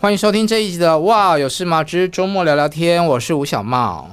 [0.00, 4.08] 欢迎收听这一集的《哇有事吗之周末聊聊天》，我是吴小茂。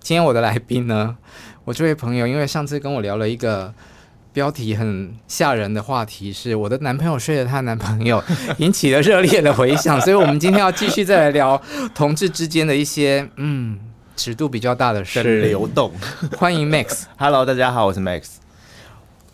[0.00, 1.16] 今天我的来宾呢，
[1.64, 3.72] 我这位朋友，因为上次跟我聊了一个
[4.32, 8.20] 标题很吓人的话题，是我的男朋友睡了她男朋友，
[8.58, 11.62] 引起了热烈的回响，所以我们今天要继续再来聊
[11.94, 13.78] 同志之间的一些嗯
[14.16, 15.92] 尺度比较大的事流动。
[16.36, 18.24] 欢迎 Max，Hello，大家好，我是 Max。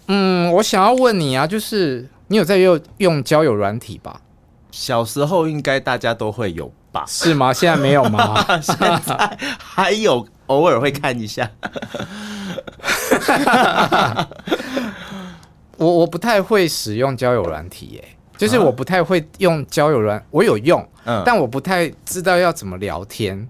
[0.09, 4.21] 嗯，我想要问你啊，就是你有在用用交友软体吧？
[4.77, 7.05] 小时候应该大家都会有吧？
[7.07, 7.53] 是吗？
[7.53, 8.45] 现在没有吗？
[8.61, 11.49] 现在还有，偶尔会看一下。
[15.77, 18.05] 我我不太会使用交友软体耶，
[18.37, 23.49] 就是我不太会用交友软，我有用，嗯，但我不太知道要怎么聊天，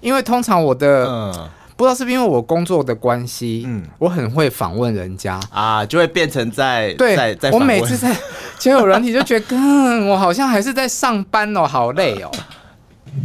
[0.00, 1.48] 因为通常我的，嗯。
[1.84, 8.16] 不知道是不是因为我工作的关系，嗯，我很会访问人家啊，就会变成在对，在在我每次在
[8.58, 12.30] 交友软体就觉得，嗯，我好像还是在上班哦，好累哦。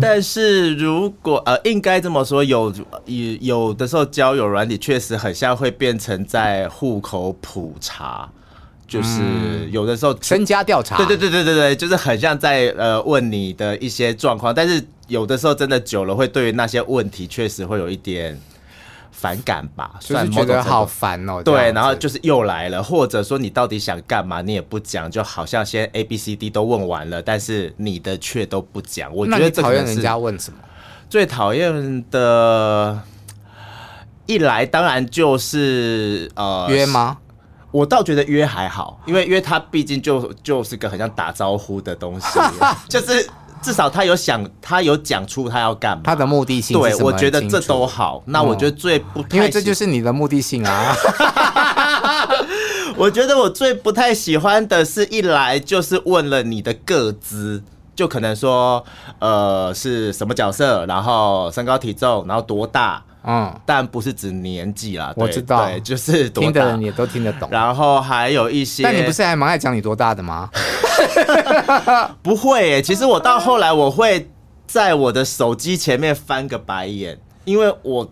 [0.02, 2.70] 但是如果呃，应该这么说，有
[3.06, 8.28] 有有的时候交友软体确实很像会变成在户口普查。
[8.86, 9.22] 就是
[9.72, 18.36] 有的时候身家调查，对对对对对对，就是很像在呃问你的一些状况，但是有的时候真的久了，会对于那些问题确实会有一点
[19.20, 21.44] 反感吧，就是觉得好烦哦。
[21.44, 29.14] 对，然后就是又来了，或者说你到底想干嘛，你也不讲，就好像先 A B C D 都问完了，但是你的却都不讲。
[29.14, 30.60] 我觉得讨厌人家问什么？
[31.10, 33.02] 最讨厌的，
[34.26, 37.18] 一来当然就是呃约吗？
[37.72, 42.40] 我倒觉得约还好，因为约他毕竟就就是个很像打招呼的东西，
[42.90, 43.30] 就是
[43.62, 46.80] 至少他有想，他有讲出他要干嘛，他的目的性。
[46.80, 48.24] 对，我觉得这都好。
[48.26, 50.96] 那我觉得最不太，因为这就是你的目的性啊。
[52.98, 57.64] 我觉得我最不太喜欢的是一来就是问了你的个资，
[57.96, 58.84] 就可能说
[59.20, 63.02] 呃是什么角色，然后身高体重，然后多大。
[63.22, 67.50] 嗯，但不是指年纪啦，我知道，对，就是听的人也都听得懂。
[67.52, 70.50] 然后还有一些，但你不是还蛮爱讲你多大的吗？
[72.22, 74.30] 不会耶，其实我到后来我会
[74.68, 78.12] 在我的手机前面翻个白眼，因为我。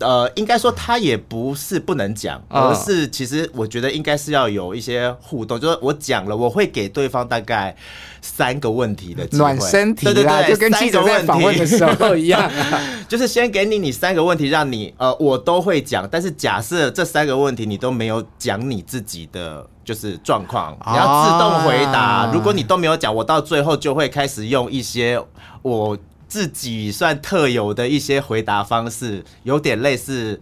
[0.00, 7.76] 呃，应该说他也不是不能讲，而是其实我觉得应该是要有一些互动，就是我讲了，我会给对方大概
[8.22, 12.50] 三个问题的机会，暖身题，对对对，就跟记者在访问的时候一样，
[13.08, 25.20] 就是先给你你三个问题，让你呃我都会讲，但是假设这三个问题你都没有讲你自己的就是状况，你要自动回答，如果你都没有讲，我到最后就会开始用一些
[25.62, 25.98] 我。
[26.28, 30.38] 自己算特有的一些回答方式，有点类似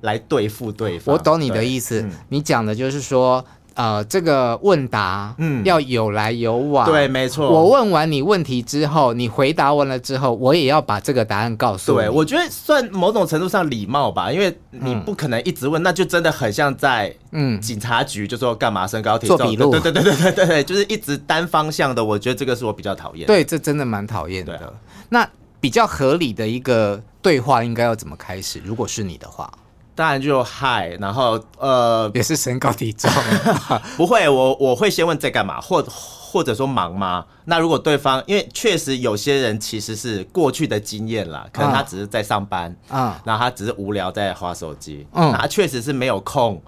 [0.00, 1.14] 来对付对方。
[1.14, 6.84] 我懂你的意思，嗯、你讲的就是说，呃，这个问答，嗯，要有来有往。
[6.84, 7.48] 对，没错。
[7.48, 11.98] 我问完你问题之后，你回答完了之后，我也要把这个答案告诉你。
[11.98, 19.70] 对，我觉得算某种程度上礼貌吧，因为你不可能一直问，嗯、那就真的很像在嗯警察局，就说干嘛身高体重，做笔录。
[19.70, 22.04] 对对对对对对对，就是一直单方向的。
[22.04, 23.26] 我觉得这个是我比较讨厌。
[23.26, 24.74] 对，这真的蛮讨厌的。
[25.10, 25.28] 那
[25.60, 28.60] 比较合理的一个对话应该要怎么开始？
[28.64, 29.52] 如果是你的话，
[29.94, 33.10] 当然就嗨，然后呃，也是身高体重，
[33.98, 37.26] 不会，我我会先问在干嘛，或或者说忙吗？
[37.44, 46.62] 那如果对方，因为确实有些人其实是过去的经验啦，可能他只是在上班，嗯，然后他只是无聊在滑手机，嗯，他确实是没有空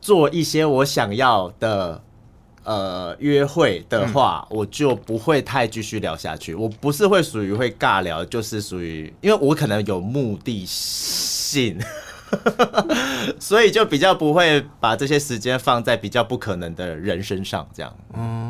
[0.00, 2.02] 做一些我想要的。
[2.64, 6.54] 呃，约会的话，嗯、我就不会太继续聊下去。
[6.54, 11.78] 我不是会属于会尬聊，就是属于，因为我可能有目的性，
[13.38, 17.94] 所以就比较不会把这些时间放在比较不可能的人身上，这样。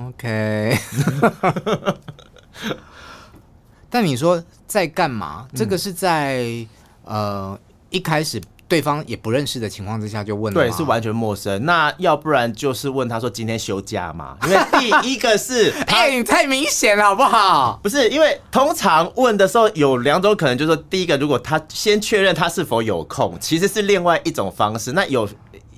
[0.08, 0.78] OK。
[3.90, 5.48] 但你说在干嘛？
[5.54, 6.44] 这个是在、
[7.04, 7.58] 嗯、呃
[7.90, 8.40] 一开始。
[8.74, 11.64] 对方也不认识的情况之下就问了，对，是完全陌生。
[11.64, 14.36] 那要不然就是问他说今天休假吗？
[14.42, 17.78] 因为第一个是， 哎、欸，你太明显了，好不好？
[17.84, 24.90] 不是，因为通常问的时候有两种可能，就是说第一个，如果他先确认他是否有空，其实是另外一种方式。
[24.90, 25.28] 那有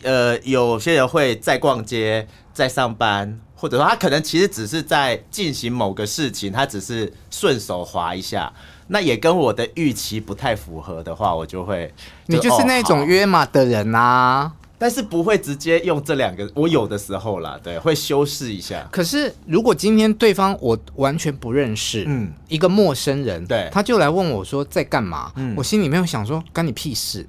[0.03, 8.51] 呃有些人会在逛街，在上班，或者说他可能其实只是在进行某个事情，他只是顺手滑一下。
[8.89, 11.93] 那也跟我的预期不太符合的话，我就会
[12.29, 16.49] 就你就是那种约嘛的人啊，但是不会直接用这两个。
[16.55, 18.87] 我有的时候啦，对，会修饰一下。
[18.93, 27.27] 可是如果今天对方我完全不认识，嗯，一个陌生人，对，他就来问我说在干嘛，嗯，我心里面会想说干你屁事。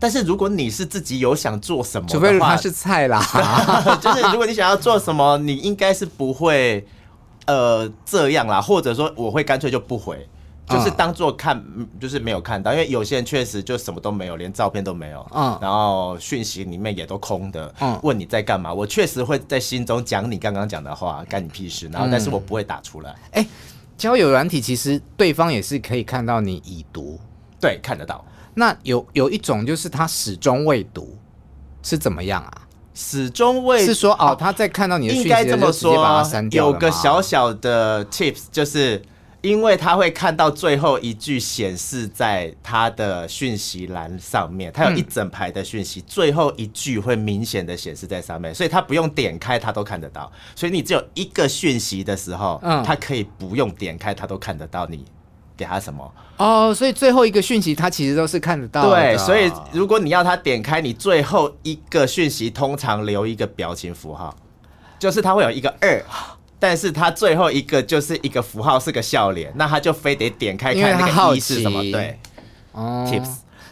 [0.00, 3.20] 但是如果你是自己有想做什么，除非他是菜啦，
[4.00, 6.86] 就是如果你想要做什么，你应该是不会。
[7.48, 10.28] 呃，这样啦，或者说我会干脆就不回，
[10.68, 11.64] 就是当做看，
[11.98, 23.10] 就是没有看到，因为有些人确实就什么都没有，连照片都没有，嗯，然后讯息里面也都空的，嗯，问你在干嘛，我确实会在心中讲你刚刚讲的话，干你屁事，然后但是我不会打出来。
[23.32, 23.48] 哎、欸，
[23.96, 27.18] 交友软体其实对方也是可以看到你已读，
[27.58, 28.22] 对，看得到。
[28.52, 31.16] 那有有一种就是他始终未读，
[31.82, 32.67] 是怎么样啊？
[33.00, 35.94] 始终未是说哦，他在看到你的讯息，应该这么说，
[36.50, 39.00] 有个小小的 tips，就是
[39.40, 50.30] 因为他会看到最后一句显示在他的讯息栏上面，他有一整排的讯息，最后一句会明显的显示在上面，所以他不用点开，他都看得到。
[50.56, 55.04] 所以你只有一个讯息的时候，嗯，他可以不用点开，他都看得到你。
[55.58, 56.10] 给他什么？
[56.36, 58.90] 哦，所以最后一个讯息他其实都是看得到的。
[58.90, 64.34] 对，所以如果你要他点开你最后一个讯息，通常留一个表情符号，
[65.00, 66.00] 就是他会有一个二，
[66.60, 71.82] 但是他最后一个就是一个符号是个笑脸，那他就非得点开看那个一是什么？
[71.90, 72.16] 对，
[72.70, 73.28] 哦，Tips。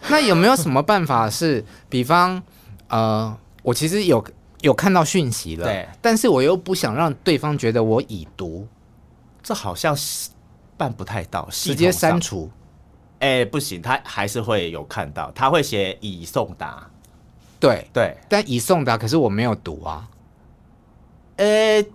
[0.09, 2.43] 那有没有什么办法是，比方
[2.89, 4.21] 呃，我其实有
[4.59, 8.67] 有看到讯息了，对，但是我又不想让对方觉得我已读，
[9.41, 10.31] 这好像是。
[10.77, 12.49] 办不太到，直接删除，
[13.19, 16.89] 哎、欸，不行，他还是会有看到，他会写已送达，
[17.59, 17.87] 对。
[17.91, 20.07] 对，但已送达，可是我没有读啊，
[21.37, 21.85] 呃、欸，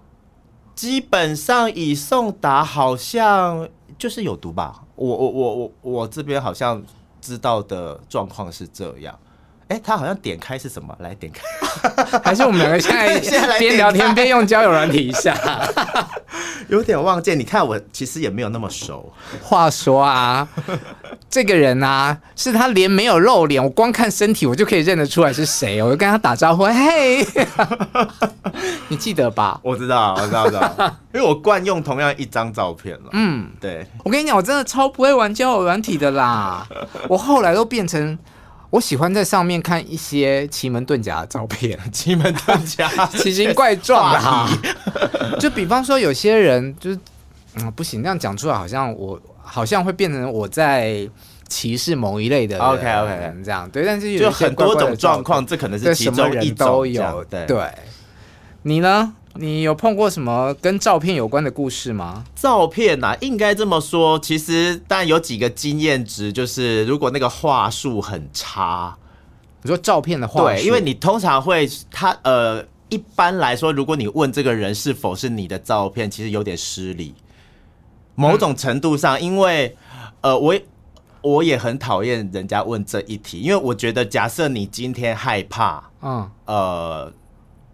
[0.74, 6.82] 基本上已送达好像就是有读吧，我我我我我这边好像
[7.20, 9.16] 知道的状况是这样。
[9.72, 10.94] 哎，他好像点开是什么？
[11.00, 13.18] 来点开， 还是我们两个现在
[13.58, 15.34] 边聊天边用交友软体一下？
[16.68, 17.34] 有点忘记。
[17.34, 19.10] 你看我其实也没有那么熟。
[19.42, 20.46] 话说啊，
[21.30, 25.82] 这个人啊，是他连没有露脸，我光看身体我就可以认得出来是谁。
[25.82, 27.26] 我就跟他打招呼，嘿，
[28.88, 29.58] 你记得吧？
[29.64, 33.08] 我知道，我知道，我知道，因为我惯用同样一张照片了。
[33.12, 33.86] 嗯，对。
[34.04, 36.66] 我跟你讲，我真的超不会玩交友软体的啦。
[37.08, 38.18] 我后来都变成。
[38.72, 44.48] 我喜欢在上面看一些奇门遁甲的照片， 奇门遁甲 奇形怪状的哈。
[45.38, 46.98] 就比方说，有些人就是
[47.56, 51.06] 嗯不行，这样讲出来好像我好像会变成我在
[51.48, 52.66] 歧视某一类的人。
[52.66, 57.22] OK OK，这样对，但是就很多种状况，这可能是其中一种都有。
[57.26, 57.70] 对，对，
[58.62, 59.12] 你呢？
[59.34, 62.24] 你有碰过什么跟照片有关的故事吗？
[62.34, 68.94] 照片啊，应该这么说，其实但有几个经验值，就是如果那个话术很差，
[69.62, 77.14] 你说照片的话，对，因为你通常会他呃，一般来说，如果你问这个人是否是你的照片，其实有点失礼。
[78.14, 79.74] 某种程度上，因为
[80.20, 80.54] 呃，我
[81.22, 87.12] 我也很讨厌人家问这一题，因为我觉得，假设你今天害怕，嗯，呃。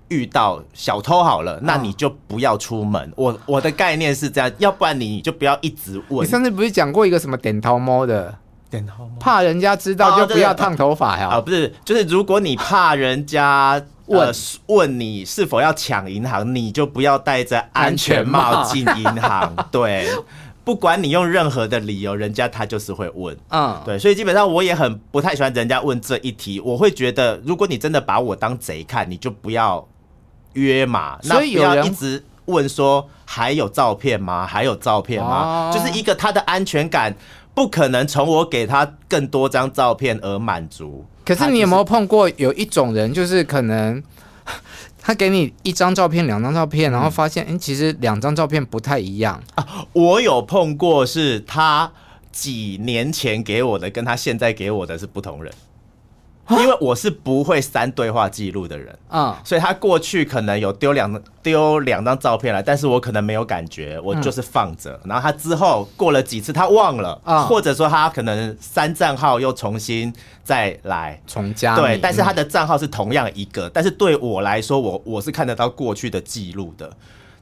[0.08, 3.02] 遇到小偷好了，那你就不要出门。
[3.10, 6.26] 哦、我我的概念是这样，要不然你就不要一直问。
[6.26, 8.34] 你上次不是讲过一个什么点头猫的？
[8.70, 11.28] 点头猫怕人家知道就不要烫头发呀？
[11.28, 14.32] 啊，不是，就是如果你怕人家问、呃、
[14.66, 19.54] 问你是否要抢银行，你就不要戴着安全帽进银行。
[19.72, 20.10] 对，
[20.64, 23.34] 不管你用任何的理由，人家他就是会问。
[23.48, 26.60] 嗯，对，所以基本上我也很不太喜欢人家问这一题。
[26.60, 29.88] 我会觉得，如果你真的把我当贼看，你就不要。
[30.54, 34.46] 约嘛，那不要一直问说还有照片吗？
[34.46, 35.70] 还有照片吗？
[35.72, 37.14] 就是一个他的安全感
[37.54, 41.04] 不可能从我给他更多张照片而满足。
[41.24, 44.02] 可是你有没有碰过有一种人，就是可能
[44.98, 49.86] 他给你一张照片、两张照片，然后发现，哎，其实两张照片不太一样啊。
[49.92, 51.90] 我有碰过，是他
[52.32, 55.52] 几年前给我的，跟他现在给我的是不同人。
[56.50, 64.92] 因为我是不会删对话记录的人，嗯，所以他过去可能有丢两丢两张照片来，但是我可能没有感觉，我就是放着。
[65.04, 70.12] 嗯、然后他之后过了几次，他忘了，嗯、或者说他可能删账号又重新
[70.42, 71.20] 再来。
[71.26, 76.90] 重加，对，但是他的账号是同样一个，但是对我来说，我我是看得到过去的记录的。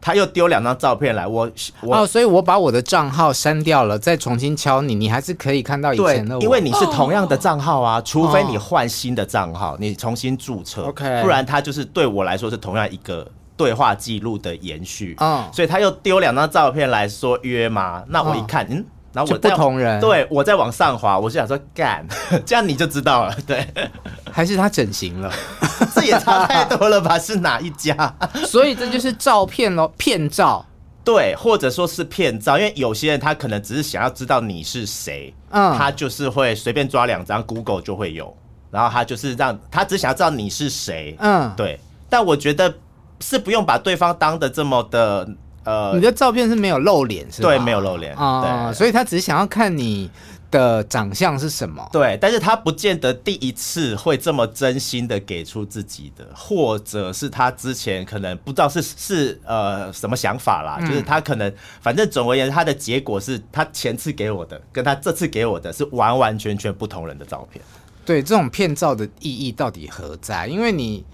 [0.01, 1.51] 他又丢两张照片来，我
[1.81, 6.43] 我哦，所以我把我的账号删掉了，再重新敲你，你还是可以看到以前的我。
[6.43, 13.27] 因为你是同样的账号啊，除非你换新的账号，你重新注册，OK，不然他就是对我来说是同样一个
[13.57, 15.17] 对话记录的延续。
[15.21, 18.05] 嗯，所以他又丢两张照片来说约吗？
[18.09, 18.85] 那我一看，嗯。
[19.17, 22.07] 然后我不同人，对，我再往上滑，我是想说干，
[22.45, 23.67] 这样你就知道了，对，
[24.31, 25.33] 还是他整形了，
[25.95, 27.19] 这也差太多了吧？
[27.19, 28.15] 是哪一家？
[28.45, 30.63] 所以这就是照片喽，骗照，
[31.03, 38.37] 对，或者说是骗照，因为有些人他可能只是想要知道你是谁，嗯，他就是会随便抓两张，Google 就会有，
[38.71, 41.81] 然后他就是让他只想要知道你是谁，嗯，对，
[42.11, 42.75] 但我觉得
[43.23, 45.27] 是不用把对方当的这么的。
[45.67, 47.49] 呃，你的照片是没有露脸，是吧？
[47.49, 50.09] 对，没有露脸啊，对，所以他只是想要看你
[50.49, 51.87] 的长相是什么。
[51.93, 67.61] 对，但是他不见得第一次会这么真心的给出自己的，或者是他之前可能不知道是是呃什么想法啦，嗯、就是他可能反正总而言之，他的结果是他前次给我的跟他这次给我的是完完全全不同人的照片。
[68.05, 70.47] 对，这种骗照的意义到底何在？
[70.47, 71.05] 因为你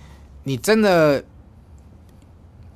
[0.44, 1.24] 你真的。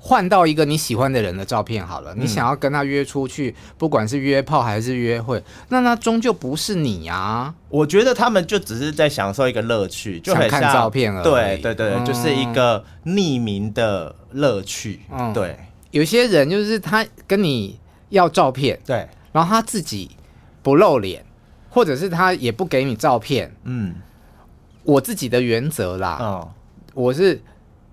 [0.06, 7.52] 换到一个你喜欢的人的照片好了，你想要跟他约出去，不管是约炮还是约会，那他终究不是你呀。
[7.68, 11.24] 我觉得他们就只是在享受一个乐趣，就很像看照片而已。
[11.24, 15.00] 对对对，就是一个匿名的乐趣。
[15.10, 15.58] 嗯，对。
[15.90, 17.76] 有些人就是他跟你
[18.10, 20.12] 要照片，对，然后他自己
[20.62, 21.24] 不露脸，
[21.68, 23.52] 或者是他也不给你照片。
[23.64, 23.96] 嗯，
[24.84, 26.48] 我自己的原则啦，嗯，
[26.94, 27.42] 我是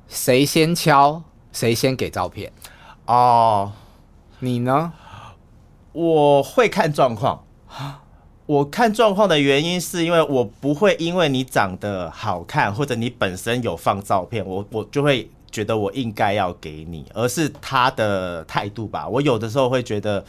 [0.08, 1.24] 谁先敲。
[1.54, 2.52] 谁先给照片？
[3.06, 3.72] 哦，
[4.40, 4.92] 你呢？
[5.94, 7.46] 我会看状况。
[8.46, 19.08] 我看状况的原因是因为我不会因为你长得好看，或者你本身有放照片，我我就会觉得我应该要给你，而是他的态度吧。
[19.08, 20.24] 我有的时候会觉得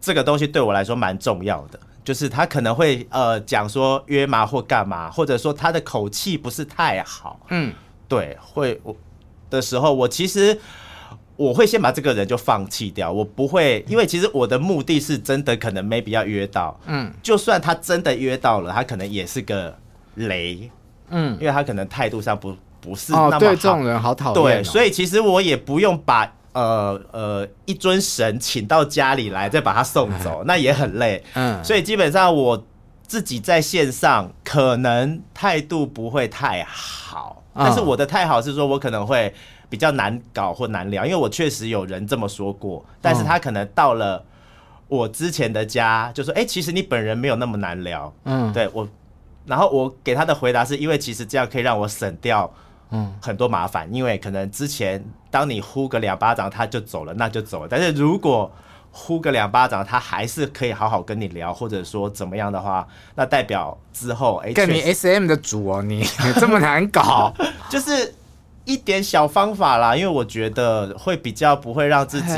[0.00, 7.38] 这个东西对我来说蛮重要的，就是他可能会呃讲说约嘛或干嘛，或者说他的口气不是太好。
[7.50, 7.72] 嗯，
[8.08, 8.96] 对，会我。
[9.50, 10.58] 的时候，我其实
[11.36, 19.76] 我会先把这个人就放弃掉，我不会，因为其实我的目的是真的可能 maybe 要约到，嗯，就算他真的约到了，他可能也是个
[20.14, 20.70] 雷，
[21.08, 32.62] 嗯，因为他可能态度上不不是那么好，哦，对，这种人好讨厌，对，所以其实我也不用把呃呃一尊神请到家里来再把他送走，那也很累，嗯，所以基本上我
[33.06, 37.39] 自己在线上可能态度不会太好。
[37.54, 39.32] 但是我的太好是说，我可能会
[39.68, 42.84] 比较难搞或难聊，因为我确实有人这么说过。
[43.00, 44.24] 但是他可能到了
[44.88, 48.88] 我之前的家，就说：“哎，其实你本人没有那么难聊。”嗯，对我，
[49.46, 52.50] 然后我给他的回答是因为其实这样可以让我省掉
[52.90, 57.68] 嗯很多麻烦，因为可能之前当你呼个两巴掌他就走了，那就走了。
[57.68, 58.50] 但是如果
[58.92, 66.04] 呼个两巴掌，他还是可以好好跟你聊，或者说怎么样的话，那代表之后哎，跟你 SM 的主哦，你
[66.40, 67.32] 这么难搞，
[67.70, 68.14] 就是
[68.64, 72.34] 一点小方法啦，因为我觉得会比较不会让自己，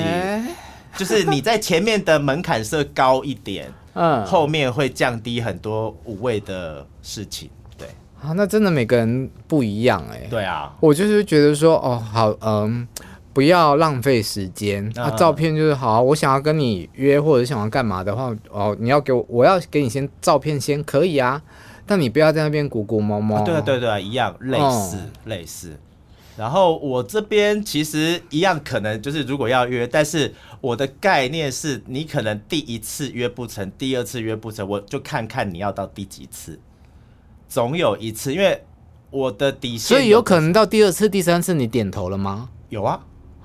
[0.96, 7.88] 就是你在前面的门槛设高一点， 嗯，后面会降低很多无谓的事情，对。
[8.22, 12.86] 啊，那真的每个人不一样哎，对啊，我就是觉得说哦，好，嗯。
[13.32, 15.10] 不要浪费时间啊！
[15.12, 21.42] 照片就是好，我想要跟你约或者想要干嘛的话，哦，你要给我，我要给你先照片先可以啊，
[21.86, 23.42] 但你不要在那边鼓鼓摸摸。
[23.44, 25.78] 对对对，一样类似、哦、类似。
[26.36, 36.58] 然后我这边其实一样，可能就是如果要约，但是我的概念是你可能第一次约不成，第二次约不成，我就看看你要到第几次，
[37.48, 38.62] 总有一次，因为
[39.10, 39.96] 我的底线。
[39.96, 42.48] 所以有可能到第二次、第三次，你点头了吗？
[42.70, 43.04] 有啊。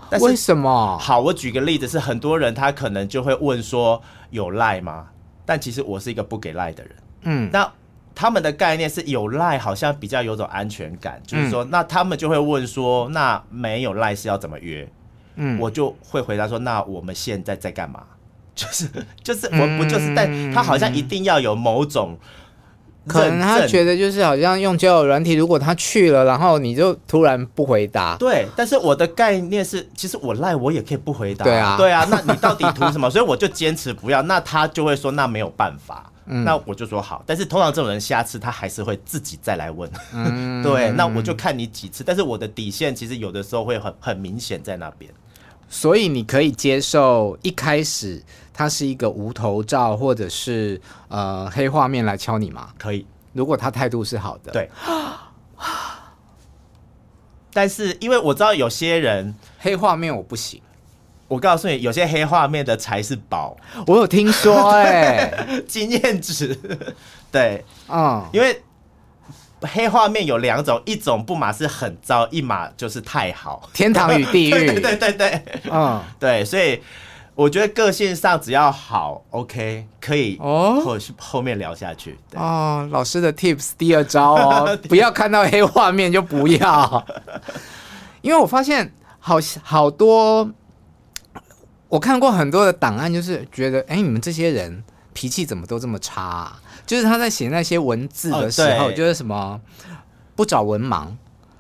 [0.10, 0.98] 但是为什么？
[0.98, 5.08] 好，我举个例子，是很多人他可能就会问说有赖吗？
[5.46, 6.96] 但其实我是一个不给赖的人。
[7.24, 7.72] 嗯，那
[8.14, 14.88] 他们的概念是有赖，好像比较有种安全感，就是说，那他们就会问说，那没有赖是要怎么约？
[15.36, 18.04] 嗯，我就会回答说，那我们现在在干嘛？
[18.58, 18.90] 就是
[19.24, 22.18] 就是我不就是，但他好像一定要有某种
[23.08, 28.16] 可能他觉得就是好像用交友软体，如果他去了，然后你就突然不回答。
[28.18, 31.46] 对，但是我的概念是，其实我赖我也可以不回答。
[31.46, 33.10] 对啊， 对啊，那你到底图什么？
[33.10, 34.22] 所以我就坚持不要。
[34.24, 36.12] 那他就会说，那没有办法。
[36.26, 37.24] 嗯，那我就说好。
[37.26, 39.90] 但是通常这种人，下次他还是会自己再来问。
[40.14, 42.04] 嗯， 对，那我就看你几次。
[42.04, 45.10] 但是我的底线其实有的时候会很很明显在那边。
[45.70, 48.22] 所以你可以接受一开始。
[48.58, 52.70] 他是一个无头照，或者是呃黑画面来敲你吗？
[52.80, 54.52] 可以，如果他态度是好的。
[54.52, 54.68] 对。
[57.54, 60.60] 但是因为我知道有些人黑画面我不行，
[61.28, 63.56] 我告诉你，有些黑画面的才是宝。
[63.86, 66.60] 我有听说哎、欸， 经验值。
[67.32, 68.64] 对，嗯，因为
[69.62, 74.52] 黑画面有两种，一种不码是很糟，一码就是太好，天堂与地狱。
[74.82, 76.82] 对对对，嗯，对，所以。
[77.38, 82.18] 我觉得个性上只要好，OK，可以哦，或者是后面聊下去。
[82.34, 87.06] 哦，老师的 Tips 第二招哦， 不要看到黑画面就不要，
[88.24, 90.50] 因为我发现好好多，
[91.90, 96.60] 我看过很多的档案，就是觉得，哎，你们这些人脾气怎么都这么差啊？
[96.88, 99.62] 就是他在写那些文字的时候，就是什么
[100.36, 101.10] 不找文盲，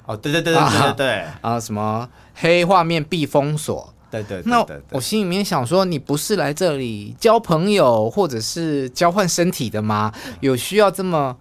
[0.07, 3.93] 哦，对对对对对对对，啊，什么黑画面必封锁。
[4.10, 10.14] 对对，对，那我心里面想说，你不是来这里交朋友或者是交换身体的吗？
[10.40, 11.36] 有需要这么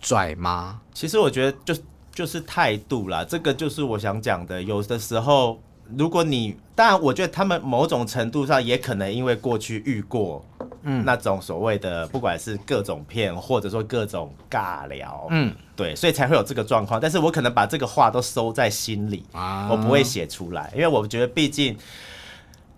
[0.00, 0.80] 拽吗？
[0.92, 1.74] 其实我觉得就
[2.14, 4.62] 就是态度啦，这个就是我想讲的。
[4.62, 5.60] 有的时候，
[5.96, 10.44] 如果你当然，我觉得他们某种程度上也可能因为过去遇过，
[10.82, 16.98] 嗯，那种所谓的不管是各种骗或者说各种尬聊，嗯，对，所以才会有这个状况。
[17.00, 21.76] 但是我可能把这个话都收在心里啊，我不会写出来，因为我觉得毕竟。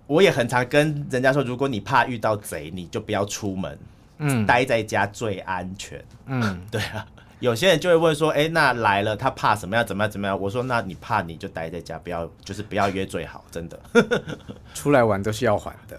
[0.08, 3.76] 我也很常跟人家说，如果你怕遇到贼，你就不要出门，
[4.18, 7.04] 嗯，待在家最安全，嗯， 对啊。
[7.40, 9.87] 有些人就会问说，哎、欸，那来了他怕什么样？
[9.87, 10.11] 怎么样？
[10.11, 10.40] 怎么样？
[10.40, 13.78] 我说，那你怕你就待在家，不要就是不要约最好，真的。
[14.75, 15.99] 出来玩都是要还的。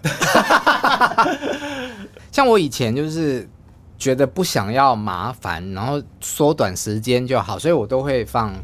[2.32, 3.48] 像我以前就是
[3.96, 8.54] 觉得不想要麻烦，然后缩短时间就好，所以我都会放。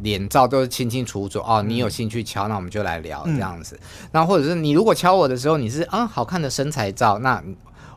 [0.00, 3.76] 脸照都是清清楚楚哦，你有兴趣敲，那我们就来聊这样子。
[4.12, 7.42] 然后或者是你如果敲我的时候，你是啊好看的身材照，那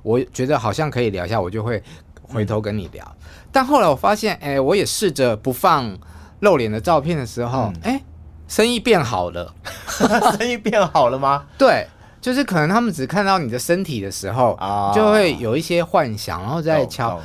[0.02, 1.84] 我觉得好像可以聊一下，我就会
[2.32, 3.16] 回头跟你聊。
[3.52, 5.98] 但后来我发现，哎，我也试着不放
[6.40, 8.01] 露脸的照片的时候，哎，
[8.48, 9.53] 生意变好了，
[10.40, 11.46] 生意变好了吗？
[11.60, 11.86] 对，
[12.22, 14.58] 就是可能他们只看到你的身体的时候，
[14.96, 17.20] 就会有一些幻想，然后再敲。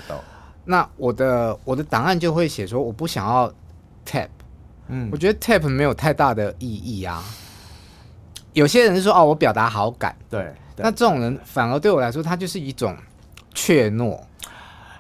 [0.65, 3.49] 那我的我的档案就会写说，我不想要
[4.05, 4.29] tap。
[4.89, 7.23] 嗯，我觉得 tap 没有太大的意义啊。
[8.53, 12.97] 有些人是说哦，我表达好感，对，那这种人反而对我来说，他就是一种
[13.55, 14.19] 怯懦，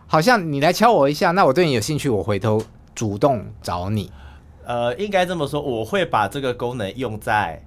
[0.06, 2.62] 好像你来敲我一下，那我对你有兴趣，我回头
[2.94, 4.10] 主动找你。
[4.64, 7.62] 呃，应该这么说，我会把这个功能用在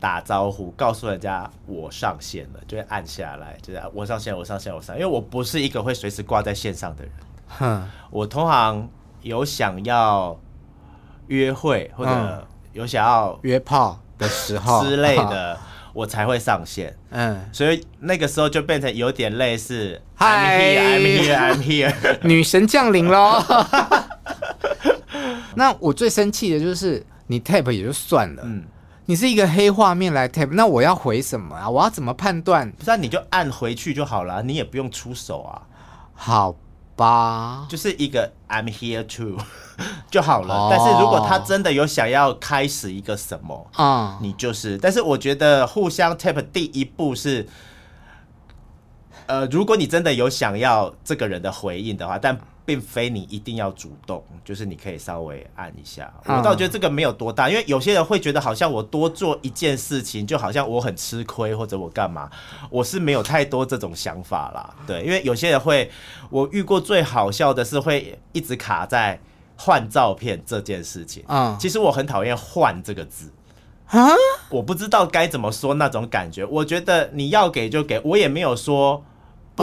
[0.00, 7.12] 打招呼，告诉人家我上线了，就会按下来，就是我上线，我上线，我上，因为我不是一个会随时挂在线上的人。
[7.48, 8.88] 哼，我通常
[9.22, 10.38] 有想要。
[11.28, 15.58] 约会或者有想要约炮的时候之类的，
[15.98, 16.96] 我才会上线。
[17.10, 23.42] 嗯，所以那个时候就变成有点类似 I'm here, I'm here, I'm here， 女神降临喽。
[25.56, 28.62] 那我最生气的就是你 tap 也就算了，嗯，
[29.06, 31.68] 你是一个黑画面来 tap，那我要回什么啊？
[31.68, 32.70] 我要怎么判断？
[32.70, 35.62] 不是，你就按回去就好了，你也不用出手啊。
[36.14, 36.54] 好。
[36.98, 39.38] 吧，就是一个 I'm here too
[40.10, 40.54] 就好了。
[40.54, 40.70] Oh.
[40.70, 44.22] 但是如果他真的有想要开始一个什么，啊，uh.
[44.22, 44.76] 你就是。
[44.76, 47.46] 但是我觉得互相 tap 第一步是，
[49.26, 52.36] 呃，如果你真的有想要这个人的回应的话，但。
[52.68, 56.12] 并非你一定要主动，就是你可以稍微按一下。
[56.26, 62.28] 我倒觉得这个没有多大，因为有些人会觉得好像我多做一件事情，就好像我很吃亏或者我干嘛。
[62.68, 64.74] 我是没有太多这种想法啦。
[64.86, 65.90] 对，因为有些人会，
[66.28, 69.18] 我遇过最好笑的是会一直卡在
[69.56, 71.24] 换照片这件事情。
[71.26, 73.32] 嗯，其实我很讨厌“换”这个字
[73.86, 74.10] 啊，
[74.50, 76.44] 我不知道该怎么说那种感觉。
[76.44, 79.02] 我觉得你要给就给，我也没有说，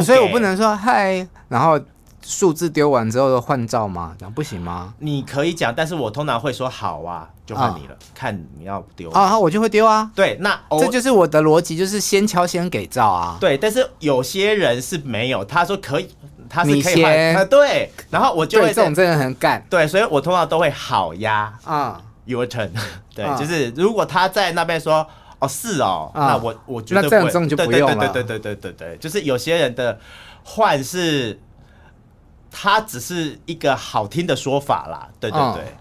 [0.03, 1.79] 所以我不能说嗨，然后。
[2.27, 4.15] 数字丢完之后的换照吗？
[4.19, 4.95] 那不行吗？
[4.97, 10.09] 你可以讲，但是我通常会说好啊，就换你了，看你要不丢啊，我就会丢啊。
[10.15, 13.37] 对，那这就是我的逻辑，就是先敲先给照啊。
[13.39, 16.09] 对，但是有些人是没有，他说可以，
[16.49, 17.47] 他是可以换。
[17.47, 19.63] 对，然后我就会这种真的很干。
[19.69, 21.53] 对，所以我通常都会好呀。
[21.67, 22.71] 嗯，Your turn。
[23.13, 25.05] 对，就是如果他在那边说
[25.37, 28.07] 哦是哦，那我我觉得这样就不用了。
[28.07, 29.99] 对对对对对对对，就是有些人的
[30.43, 31.39] 换是。
[32.57, 35.09] 它只是一个好听的说法啦。
[35.19, 35.63] 对对对。
[35.63, 35.77] 嗯、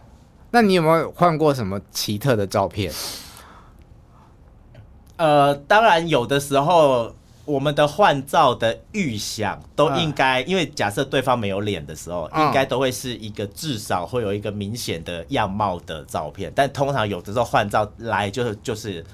[0.51, 2.93] 那你有没有换过什么奇特的照片？
[5.17, 7.15] 呃，当然有的时候。
[7.47, 16.51] 我们的换照的预想都应该，因为假设对方没有脸的时候，应该都会是一个至少会有一个明显的样貌的照片。
[16.57, 19.05] 但通常有的时候换照来就是就是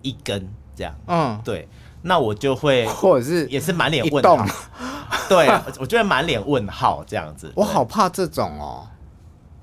[0.00, 1.68] 一根这样，嗯，对。
[2.02, 4.46] 那我就会 或者是也是满脸问号，
[5.28, 7.50] 对，我就会满脸问号这样子。
[7.54, 8.86] 我好怕这种哦，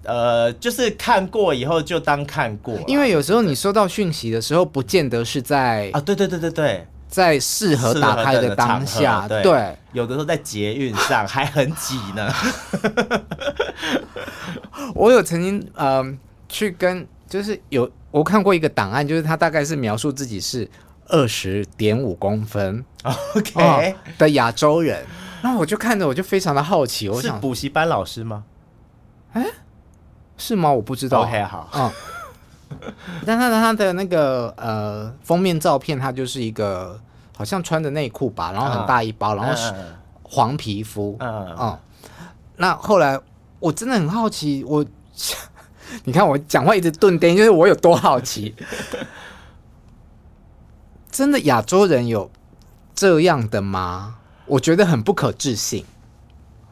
[0.04, 6.88] 呃，就是看过以后就当看过，因为有时候你收到讯息的时候，不见得是在啊，对对对对对。
[7.10, 12.32] 在适合打开的当下，对，对，有的时候在捷运上还很挤呢。
[14.94, 20.70] 我有曾经嗯、呃、去跟，就是有我看过一个档案，就是他大概是描述自己是
[21.10, 22.84] 二十点五公分
[23.36, 25.06] ，OK、哦、的亚洲人，
[25.42, 28.44] 然后我就看着我就非常的好奇，我想是补习班老师吗？
[29.34, 29.46] 哎，
[30.38, 30.72] 是吗？
[30.72, 31.22] 我不知道。
[31.22, 31.92] OK，好，嗯。
[33.26, 37.00] 但他的他的那个呃封面照片，他就是一个
[37.36, 39.74] 好像穿着内裤吧，然后很大一包，然后是
[40.22, 41.80] 黄皮肤，嗯嗯。
[42.58, 43.20] 那后来
[43.60, 44.86] 我真的很好奇，我
[46.06, 48.54] 你看我讲话一直顿点，就是我有多好奇，
[51.12, 52.30] 真的亚洲人有
[52.94, 54.18] 这样的吗？
[54.46, 55.86] 我觉得很不可置信。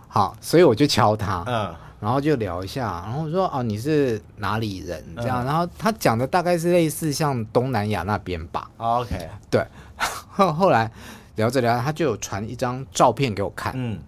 [0.08, 1.76] 好，所以我就敲他，嗯。
[2.00, 5.04] 然后就聊一下，然后我说哦，你是哪里人？
[5.16, 8.70] 这样，嗯、然后他讲的大概是类似像东南亚那边吧。
[8.78, 9.66] OK，对。
[10.30, 10.92] 后后来
[11.38, 13.74] 聊着聊着，他就有传一张照片给我看。
[13.76, 14.00] 嗯，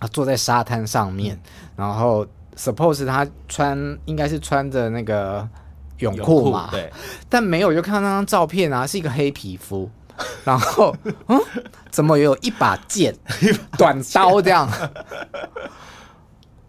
[0.00, 1.40] 他坐在沙滩上面，嗯、
[1.76, 5.48] 然后 suppose 他穿应该是穿着那个
[5.98, 6.68] 泳裤嘛。
[6.70, 6.92] 对。
[7.28, 9.90] 但没有，就看到那张照片啊，是一个黑皮肤，
[10.44, 10.94] 然后
[11.28, 11.40] 嗯，
[11.90, 13.14] 怎么有一把剑，
[13.76, 14.68] 短刀这样？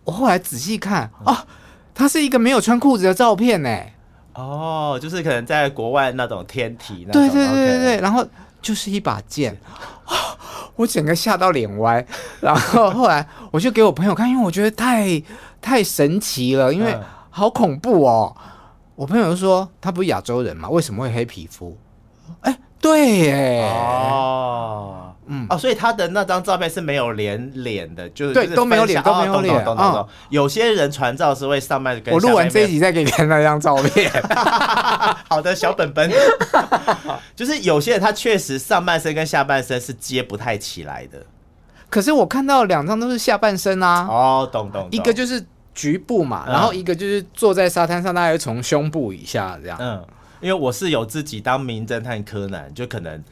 [0.04, 1.38] 我后来仔细看，哦，
[1.94, 3.78] 他是一个没有穿裤子的照片呢。
[4.34, 7.22] 哦，就是可能在国外那种天体那种。
[7.22, 8.26] 对对对对对，然后
[8.62, 9.56] 就是一把剑，
[10.76, 12.06] 我整个吓到脸歪。
[12.40, 15.22] 然后后来我就给我朋友看，因为我觉得太
[15.62, 16.98] 太神奇了，因为
[17.30, 18.36] 好恐怖哦。
[19.00, 21.78] 我朋友就说他不是亚洲人嘛，为什么会黑皮肤？
[22.42, 23.62] 哎，对耶。
[23.74, 25.16] 哦。
[25.28, 29.64] 嗯哦，所以他的那张照片是没有连脸的，就是对都没有脸，都没有脸。
[29.64, 30.06] 懂懂懂。
[30.28, 32.14] 有些人传照是会上半跟。
[32.14, 34.12] 我录完这一集再给你看那张照片。
[35.30, 36.12] 好的，小本本。
[37.38, 41.26] 就是有些人他确实上半身跟下半身是接不太起来的。
[41.90, 44.06] 可是我看到两张都是下半身啊。
[44.10, 44.90] 哦，懂懂。
[44.92, 45.42] 一个就是
[45.80, 49.78] 局部嘛，然后一个就是坐在沙滩上，大概从胸部以下这样。
[49.80, 50.06] 嗯，
[50.42, 53.24] 因为我是有自己当名侦探柯南，就可能。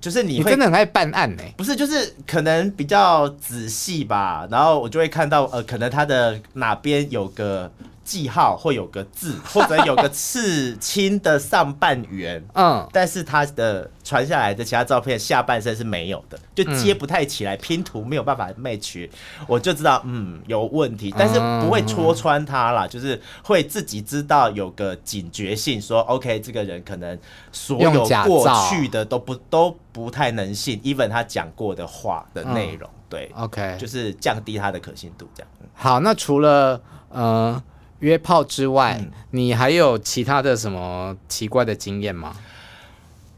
[0.00, 1.42] 就是你真的很爱办案呢？
[1.56, 7.68] 不是，就是可能比较仔细吧，然后我就会看到，呃，可能他的哪边有个。
[8.08, 19.06] 记号会有个字， 或者有个刺青的上半圆，嗯，但是他的传下来的其他照片下半身是没有的，就接不太起来，嗯、拼图没有办法 match，
[19.46, 27.18] 我就知道嗯有问题，但是不会戳穿他啦，嗯、就是会自己知道有个警觉性说，说 OK 这个人可能
[27.52, 35.50] 所有过去的都不都不太能信，even 他讲过的话的内容，嗯、对，OK 就是降低他的可信度这样。
[35.74, 37.62] 好，那除了呃。
[38.00, 42.34] 约炮之外，嗯、你还有其他的什么奇怪的经验吗？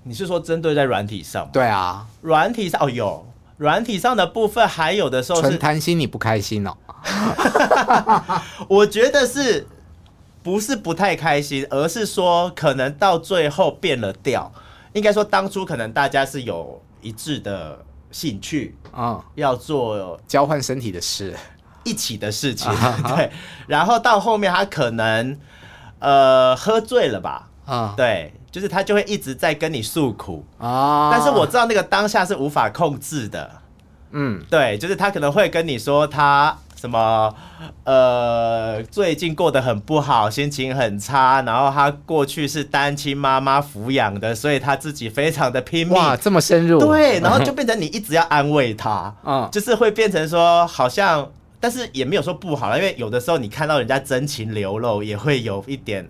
[0.02, 1.50] 你是说针对在软体上吗？
[1.52, 3.26] 对啊，软体上哦有，
[3.58, 6.74] 软体上的部分还有的时候是纯贪心，你不开心哦？
[8.68, 9.66] 我觉得是
[10.42, 14.52] 不是不太开心，而是说可能到最后变了调。
[14.92, 17.78] 应该说当初可能大家是有一致的
[18.10, 21.36] 兴趣啊，嗯、要做交换身体的事。
[21.84, 22.70] 一起的事情，
[23.16, 23.30] 对，
[23.66, 25.36] 然后到后面他可能
[25.98, 33.50] 呃喝醉了吧，啊，对，就是他就会一直在跟你诉苦啊，但是我知道那个当下是无法控制的，
[34.10, 37.34] 嗯，对，就是他可能会跟你说他什么
[37.84, 51.30] 呃最近过得很不好，心情很差，然后他过去是单亲妈妈抚养的，所以他自己非常的拼命，哇，这么深入，对，然后就变成你一直要安慰他， 嗯，就是会变成说好像。
[51.60, 56.08] 但是也没有说不好了，因为有的时候你看到人家真情流露，也会有一点，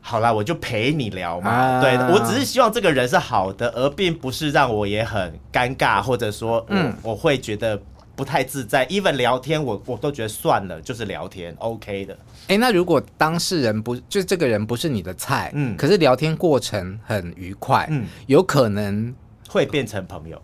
[0.00, 1.50] 好啦，我就陪你聊嘛。
[1.50, 7.78] 啊、对，我只是希望这个人是好的，而并不是让我也很尴尬，或者说，嗯，我会觉得
[8.16, 8.86] 不太自在。
[8.86, 12.14] even 聊天我，我我都觉得算了，就是聊天，OK 的。
[12.44, 19.14] 哎、欸，那如果当事人不，就是这个人不是你的菜，嗯，可是聊天过程很愉快，嗯，有可能
[19.46, 20.40] 会变成朋友，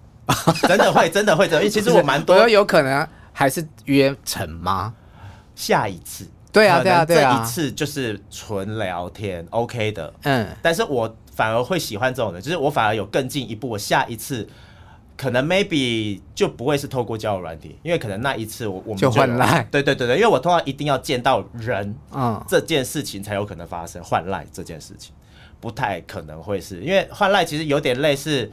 [0.69, 3.09] 真的会，真的会，因为其实我蛮多， 有可能。
[3.37, 4.95] 还是约成吗？
[5.57, 10.15] 下一次，对啊，对啊，对啊，这一次就是纯聊天，OK 的。
[10.23, 14.49] 嗯，但是我反而会喜欢这种人，就是我反而有更进一步，我下一次
[15.17, 25.13] 可能 maybe 就不会是透过交友软体，因为可能那一次我我们就换赖，对对对对，因为我通常一定要见到人，嗯，这件事情才有可能发生换赖这件事情，
[25.61, 28.51] 不太可能会是因为换赖其实有点类似。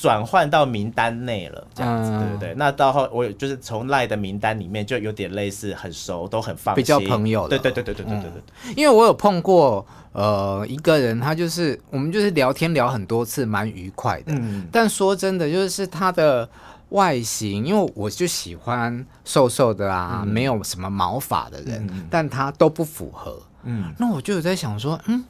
[0.00, 2.54] 转换到名单内了，这样子，嗯、对不对？
[2.54, 7.48] 那到后我就是从赖的名单里面，就有点类似很熟，都很放心，比较朋友。
[7.48, 8.74] 对对对对对对对对，嗯。
[8.76, 14.26] 因为我有碰过呃一个人，他就是我们就是聊天聊很多次，蛮愉快的。
[14.28, 14.68] 嗯。
[14.70, 16.48] 但说真的，就是他的
[16.90, 23.42] 外形，因为我就喜欢瘦瘦的啊，嗯、没有什么毛发的人，嗯、但他都不符合。
[23.64, 23.92] 嗯。
[23.98, 25.24] 那我就有在想说，嗯，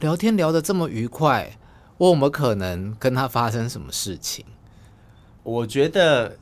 [0.00, 1.54] 聊天聊得这么愉快。
[1.98, 4.44] 我有没有可能跟他发生什么事情？
[5.42, 6.36] 我觉得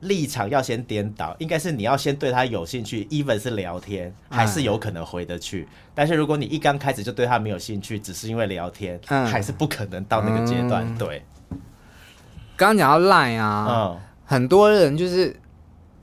[0.00, 5.62] 立场要先颠倒，应该是你要先对他有兴趣，even 是聊天，还是有可能回得去。
[5.62, 10.84] 嗯、但是如果你一刚开始就对他没有兴趣，只是因为聊天，嗯、还是不可能到那个阶段。
[10.86, 11.22] 嗯、对，
[12.56, 15.34] 刚刚讲到 Line 啊，嗯、很多人就是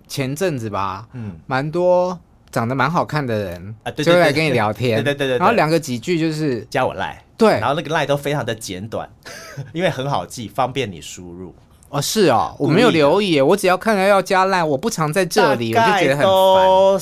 [0.07, 2.19] 前阵子吧，嗯，蛮多
[2.55, 7.17] 长得蛮好看的人啊，就会来跟你聊天，对对对对，然后两个几句就是加我 Line。
[7.35, 9.09] 对，然后那个 line 都非常的简短，
[9.73, 11.53] 因为很好记，方便你输入。
[11.89, 16.99] 哦，是哦，我没有留意，我只要看到要加 line，我不常在这里，我就觉得很烦。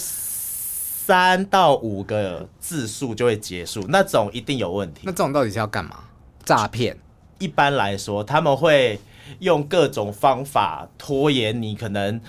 [1.05, 5.01] 三到五个字数就会结束，那种一定有问题。
[5.03, 5.99] 那这种到底是要干嘛？
[6.43, 6.97] 诈骗？
[7.37, 8.99] 一般来说，他们会
[9.37, 12.19] 用各种方法拖延你，可能。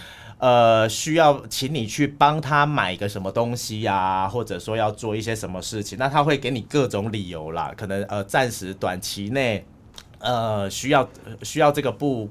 [0.44, 7.72] 呃，需要请你去帮他买个什么东西呀、啊，或者说要做一些什么事情，那他会给你各种理由啦。
[7.74, 9.64] 可能呃，暂时短期内，
[10.18, 11.08] 呃，需要
[11.42, 12.28] 需要这个部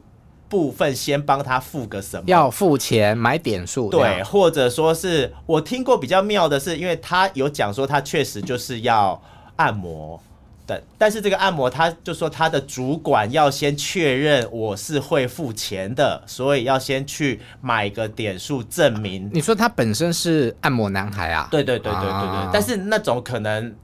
[0.47, 9.19] 部分先帮他付个什么，要付钱买点数，对，或者说是我听过比较妙的是，因为他有讲说他确实就是要
[9.56, 10.21] 按摩。
[10.65, 19.30] 对，但是这个按摩，他就说他的主管要先确认我是会付钱的，所以要先去买个点数证明。
[19.34, 21.49] 你说他本身是按摩男孩啊？
[21.52, 22.10] 对对对对对对。
[22.10, 23.76] 啊、但是那种可能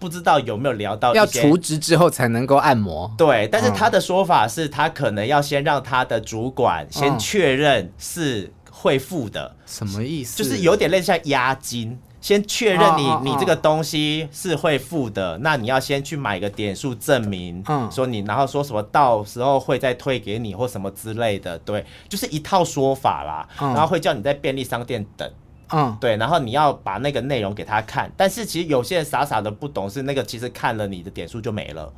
[0.00, 3.14] 不知道有没有聊到要除职之后才能够按摩。
[3.16, 9.54] 对，但是他的说法是他可能要先让他的主管先确认是会付的。
[9.64, 10.36] 什么意思？
[10.42, 11.96] 就是有点类似像押金。
[12.26, 15.42] 先确认你你这个东西是会付的，oh, oh, oh.
[15.44, 25.30] 那你要先去买个点数证明，嗯，说你然后说什么到时候会再退给你或什么之类的，对，就是一套说法啦，嗯、然后会叫你在便利商店等，
[25.68, 31.92] 嗯，对，然后你要把那个内容给他看，但是其实有些人傻傻的不懂，是那个其实看了你的点数就没了，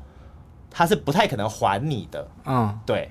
[0.70, 3.10] 他是不太可能还你的，嗯，对。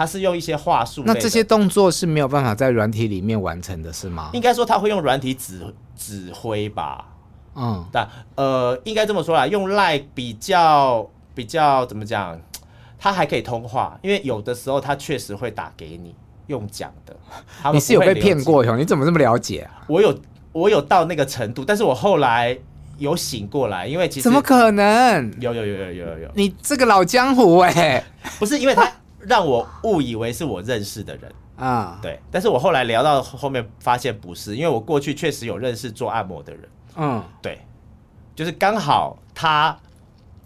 [0.00, 4.30] 他是用一些话术，那这些动作是没有办法在软体里面完成的，是吗？
[4.32, 5.62] 应该说他会用软体指
[5.94, 7.04] 指挥吧。
[7.54, 12.40] 嗯，但呃，应该这么说啦，用 Line 比较比较怎么讲？
[12.98, 16.14] 他还可以通话，因为有的时候他确实会打给你
[16.46, 17.14] 用讲的。
[17.70, 18.78] 你是有被骗过哟？
[18.78, 19.84] 你怎么这么了解啊？
[19.86, 20.18] 我有
[20.52, 22.56] 我有到那个程度，但是我后来
[22.96, 25.30] 有醒过来，因为其实怎么可能？
[25.38, 28.04] 有有有有有有有，你这个老江湖哎、欸，
[28.38, 28.90] 不是因为他。
[29.20, 31.32] 让我误以为是我认识的人。
[31.56, 36.62] 啊，对，但是我后来聊到后面发现不是，因为我过去确实有认识做按摩的人，
[36.96, 37.60] 嗯，对，
[38.34, 39.78] 就是刚好他，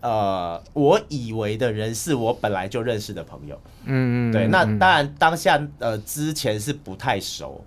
[0.00, 7.64] 呃，我以为的人是我本来就认识的朋友，嗯嗯，对，那当然当下呃之前是不太熟，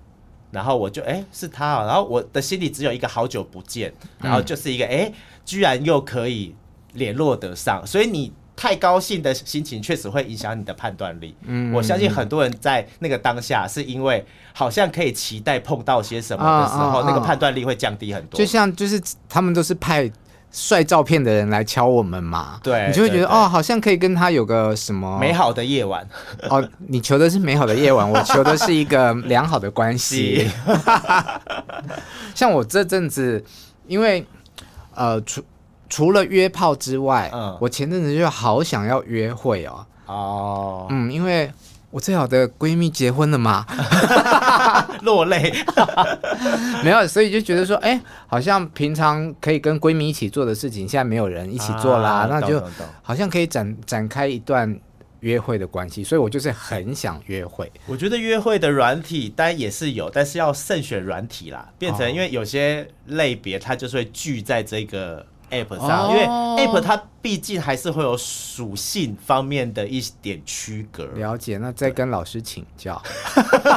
[0.52, 5.10] 然后我就哎是他啊，然后我的心里只有一个好久不见，然后就是一个哎
[5.46, 6.54] 居然又可以
[6.92, 8.34] 联络得上，所以你。
[8.58, 11.36] 太高兴的心情确实会影响你的判断力。
[11.46, 18.38] 嗯，我相信很多人在那个当下是因为好像可以期待碰到些什么的时候，那个判断力会降低很多。
[18.38, 20.12] 就像就是他们都是派
[20.52, 26.08] 帅照片的人来敲我们嘛，对，你就会觉得哦，好像可以跟他有个什么美好的夜晚。
[26.50, 30.50] 哦，你求的是美好的夜晚，我求的是一个良好的关系。
[32.34, 33.44] 像我这阵子，
[33.86, 34.26] 因为
[34.96, 35.44] 呃，除
[35.90, 39.86] 除了约炮之外，嗯，我前阵子就好想要约会哦。
[40.06, 41.52] 哦，嗯，因为
[41.92, 43.66] 我最好的闺蜜结婚了嘛，
[45.04, 45.54] 落泪，
[46.84, 52.62] 没有，所以就觉得说，哎、欸，好像平常可以跟闺蜜一起做的事情，现在没有人一起做啦，啊、那就
[53.02, 54.78] 好像可以展展开一段
[55.22, 57.72] 约会的关系，所以我就是很想约会。
[57.86, 65.26] 我觉得约会的软体当然也是有，但是要慎选软体啦，变成因为有些类别它就是会聚在这个。
[65.50, 71.06] App 上，因为 App 它毕竟还是会有属性方面的一点区隔。
[71.16, 73.02] 了解，那再跟老师请教。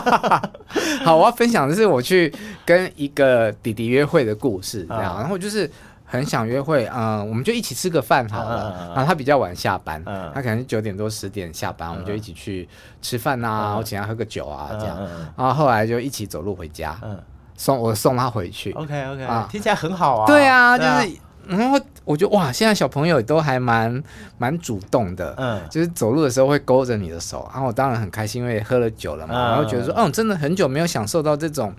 [1.05, 2.33] 好，我要分享的是我去
[2.65, 5.71] 跟一个弟弟约会的故事，这样，然后就是
[6.05, 8.93] 很想约会，嗯，我们就一起吃个饭好了。
[8.95, 10.03] 然后他比较晚下班，
[10.35, 12.69] 他可能九点多十点下班，我们就一起去
[13.01, 14.99] 吃饭啊，我请他喝个酒啊，这样。
[15.37, 17.17] 然后后来就一起走路回家，嗯
[17.57, 18.73] 送我送他回去。
[18.73, 20.27] OK OK，啊，听起来很好啊。
[20.27, 21.17] 对啊，就是。
[21.47, 24.03] 然后我觉得哇，现在小朋友都还蛮
[24.39, 31.75] 蛮主动的，嗯，就是走路的时候会勾着你的手，然后我当然很开心，因为喝了酒了嘛，然后觉得说，嗯，真的很久没有享受到这种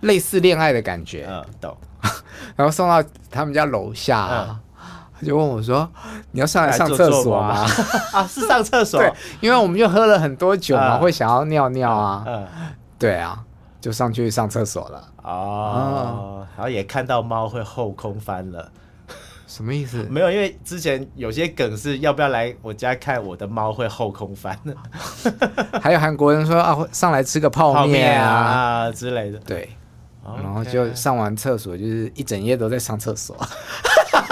[0.00, 1.76] 类似恋爱的感觉，嗯，懂。
[2.54, 4.56] 然后送到他们家楼下，
[5.18, 5.88] 他就问我说
[6.30, 7.66] ：“你要上来上厕所吗？”
[8.14, 12.46] 啊，是上厕所，对，因为我们就喝了很多酒嘛，会想要尿尿啊，嗯，
[12.96, 13.42] 对啊，
[13.80, 15.08] 就上去上厕所了。
[15.22, 18.70] 哦，然后也看到猫会后空翻了。
[19.48, 20.06] 什么意思？
[20.10, 24.74] 没有，因为之前有些梗是要不要来我家看我的猫会后空翻呢？
[25.82, 29.38] 还有韩国人说啊，上来吃个泡面啊，啊之类的。
[29.38, 29.70] 对.
[30.42, 33.34] 然后就上完厕所，就是一整夜都在上厕所。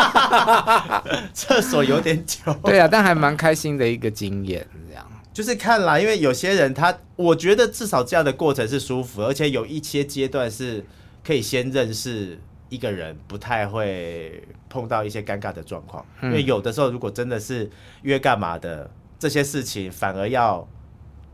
[1.33, 2.53] 厕所有点久。
[2.63, 5.03] 对啊，但还蛮开心的一个经验，这样。
[5.33, 10.85] 就是看啦，因为有些人他，我觉得至少这样的过程是舒服，而且有一些阶段是
[11.25, 12.39] 可以先认识。
[12.69, 17.71] 一个人不太会碰到一些尴尬的状况，因为有的时候如果真的是
[18.03, 20.67] 约干嘛的这些事情，反而要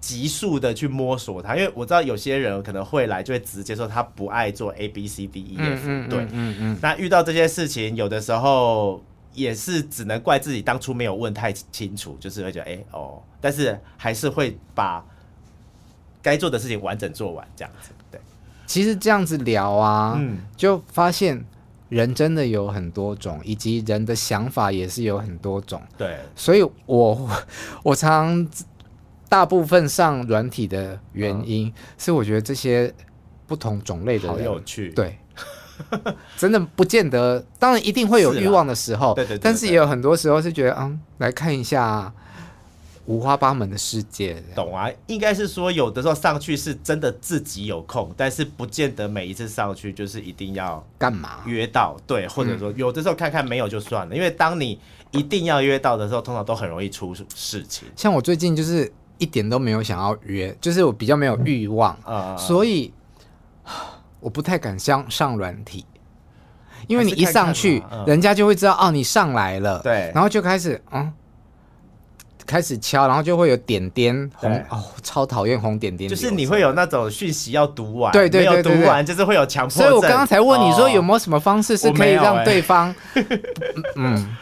[0.01, 1.57] 急速的去摸索它。
[1.57, 6.79] 因为我知道有些人可能会来就会直接说他不爱做 A B C D E F，对，嗯嗯。
[6.83, 15.03] 那遇到这些事情，有的时候也是只能怪自己当初没有问太清楚，就是会觉得哎哦，但是还是会把
[16.21, 18.02] 该做的事情完整做完这样子，对。
[18.73, 21.45] 其实这样子聊啊，嗯，就发现
[21.91, 25.83] 人真的有很多种，以及人的想法也是有很多种。
[25.99, 27.29] 对，所以我
[27.85, 28.49] 我常
[29.29, 32.91] 大部分上软体的原因，嗯，是我觉得这些
[33.47, 34.89] 不同种类的人好有趣。
[34.93, 35.19] 对，
[36.39, 42.11] 真的不见得，当然一定会有欲望的时候，对对，但是也有很多时候是觉得，嗯，来看一下。
[43.07, 44.89] 五花八门的世界，懂啊？
[45.09, 54.79] 应该是说，有的时候上去是真的自己有空，但是不见得每一次上去就是一定要干嘛约到，对，或者说有的时候看看没有就算了，嗯、因为当你
[55.11, 57.89] 一定要约到的时候，通常都很容易出事情。
[57.97, 62.95] 像我最近就是一点都没有想要约，就是我比较没有欲望，嗯、所以
[64.21, 65.85] 我不太敢上上软体，
[66.87, 71.13] 因为你一上去，看看嗯、人家就会知道哦，你上来了，对，然后就开始嗯。
[72.47, 76.09] 开始敲，然后就会有点点红哦，超讨厌红点点。
[76.09, 79.83] 就是你会有那种讯息要读完，对对对，读完就是会有强迫症。
[79.83, 82.95] 所以我刚刚才问你说有没有什么方式是可以让对方，
[83.97, 84.37] 嗯，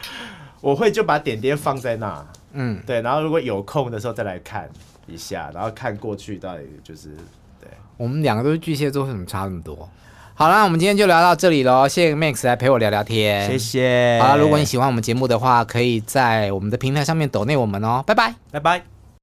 [0.60, 4.68] 我会就把点点放在那，嗯，对，然后如果有空的时候再来看
[5.06, 7.08] 一下，然后看过去到底就是
[7.60, 7.68] 对。
[7.96, 9.88] 我们两个都是巨蟹座，为什么差那么多？
[10.40, 11.86] 好啦，我们今天就聊到这里喽。
[11.86, 14.18] 谢谢 Max 来陪我聊聊天，谢谢。
[14.22, 18.02] 好啦，如果你喜欢我们节目的话，可以在我们的平台上面抖内我们哦。
[18.06, 18.99] 拜拜，拜拜。